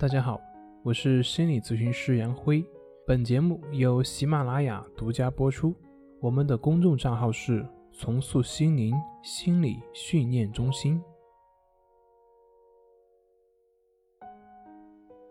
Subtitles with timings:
[0.00, 0.40] 大家好，
[0.82, 2.64] 我是心理咨询师杨辉。
[3.06, 5.76] 本节目由喜马拉雅独家播出。
[6.20, 10.98] 我们的公众账号是“重塑心灵心理训练中心”。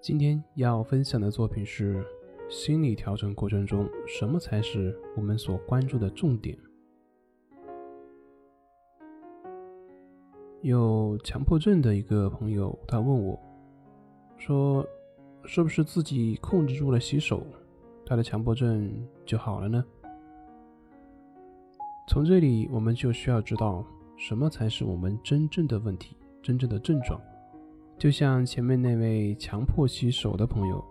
[0.00, 2.02] 今天要分享的作品是：
[2.48, 6.56] 心理调整过程中，什么才是我们所关注的重点？
[10.62, 13.38] 有强迫症的一个朋友，他问我，
[14.44, 14.86] 说
[15.46, 17.46] ：“是不是自己控制住了洗手，
[18.04, 18.92] 他的强迫症
[19.24, 19.82] 就好了呢？”
[22.06, 23.82] 从这里，我们就需要知道
[24.18, 27.18] 什么才是我们真正的问题、真正的症状。
[27.96, 30.84] 就像前面那位强迫洗手的朋友，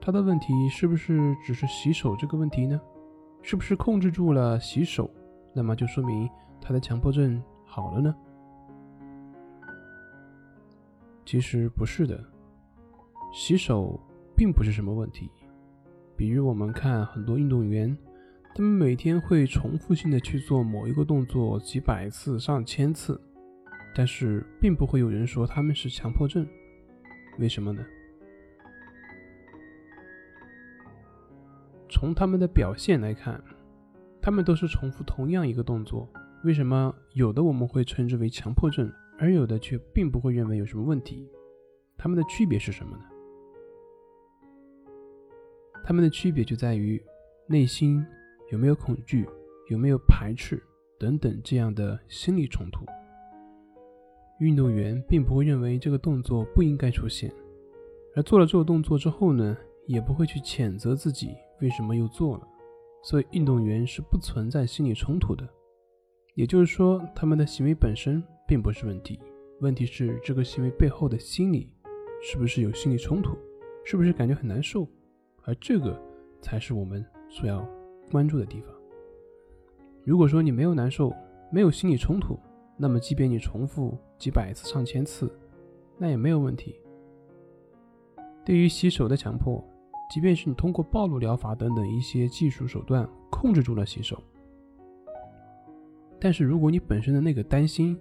[0.00, 2.80] 他的问题是不是只是洗手这个问题呢？
[3.42, 5.10] 是不是控制住了洗手，
[5.52, 6.26] 那么就说明
[6.62, 8.14] 他的强迫症好了呢？
[11.26, 12.18] 其实不是的，
[13.32, 14.00] 洗手
[14.36, 15.30] 并不是什么问题。
[16.16, 17.96] 比如我们看很多运动员。
[18.52, 23.18] 他们每天会重复性的去做某一个动作几百次、上千次，
[23.94, 26.44] 但是并不会有人说他们是强迫症。
[27.38, 27.86] 为什么呢？
[31.88, 33.40] 从他们的表现来看，
[34.20, 36.08] 他们都是重复同样一个动作。
[36.42, 41.30] 为什么有的我们会称之为强迫症，而有的却并不会认为有什么问题？
[41.96, 43.04] 他们的区别是什么呢？
[45.90, 47.02] 他们的区别就在于
[47.48, 48.06] 内心。
[48.52, 49.26] 有没有恐惧？
[49.70, 50.62] 有没有排斥
[51.00, 52.84] 等等这样的心理冲突？
[54.38, 57.28] 运动员并不会认为这个动作不应该出现，
[58.14, 59.56] 而做了这个动作之后呢，
[59.88, 62.46] 也不会去谴责自己为什么又做了。
[63.02, 65.44] 所以，运动员是不存在心理冲突的。
[66.36, 69.18] 也就是说，他们的行为本身并不是问题，
[69.60, 71.68] 问题是这个行为背后的心理
[72.22, 73.36] 是不是有心理冲突，
[73.84, 74.88] 是不是感觉很难受？
[75.44, 76.00] 而这个
[76.40, 77.66] 才是我们所要。
[78.10, 78.74] 关注的地方。
[80.02, 81.14] 如果说你没有难受，
[81.52, 82.36] 没有心理冲突，
[82.76, 85.32] 那么即便你重复几百次、上千次，
[85.96, 86.74] 那也没有问题。
[88.44, 89.64] 对于洗手的强迫，
[90.12, 94.20] 即便是你通过暴露疗法等等一些技术手段控制住了洗手，
[96.18, 97.96] 但是如果你本身的那个担心，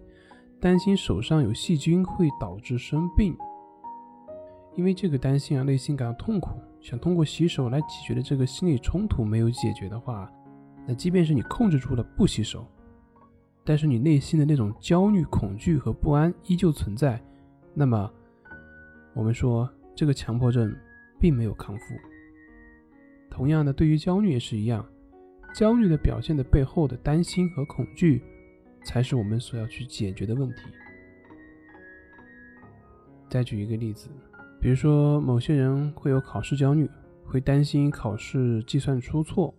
[0.60, 3.38] 担心手上有细菌会导致生病，
[4.80, 6.58] 因为这个担心而内心感到痛苦。
[6.80, 10.32] 想通过洗手来解决的这个心理冲突没有解决的话，
[10.88, 12.66] 那即便是你控制住了不洗手，
[13.66, 17.22] 但是你内心的那种焦虑、恐惧和不安依旧存在，
[17.74, 18.10] 那么
[19.14, 20.74] 我们说这个强迫症
[21.20, 21.96] 并没有康复。
[23.30, 24.88] 同样的，对于焦虑也是一样，
[25.54, 28.24] 焦虑的表现的背后的担心和恐惧，
[28.86, 30.62] 才是我们所要去解决的问题。
[33.28, 34.08] 再举一个例子。
[34.62, 36.90] 比如说，某些人会有考试焦虑，
[37.26, 39.54] 会担心考试计算出错。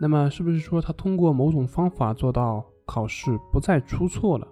[0.00, 4.48] 那么，是不是说他通过某种方法做到考试不再出错了？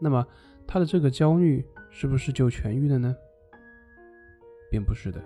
[0.00, 0.26] 那么，
[0.66, 3.16] 他的这个焦虑是不是就痊愈了呢？
[4.70, 5.18] 并不是的。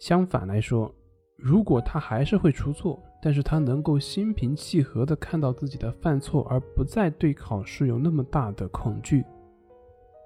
[0.00, 0.92] 相反来说，
[1.36, 9.24] 如果他还是会出错，但是他能够心平气和地看到自己的犯错，而不再对考试有那么大的恐惧，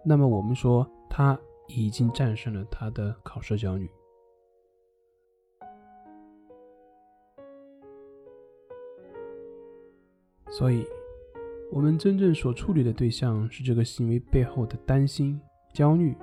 [0.07, 0.91] 那么我们说。
[1.09, 1.39] 他
[1.69, 3.89] 已经战胜了他的考试焦虑，
[10.51, 10.87] 所以，
[11.73, 15.41] 我们真正所处理的对象是这个行为背后的担心、
[15.73, 16.17] 焦虑，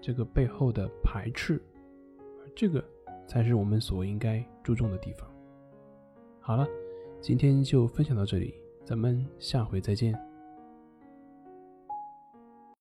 [0.00, 1.62] 这个背后的排斥，
[2.40, 2.84] 而这个
[3.26, 5.30] 才是我们所应该注重的地方。
[6.40, 6.66] 好了，
[7.20, 10.27] 今天就分享到这里，咱们下回再见。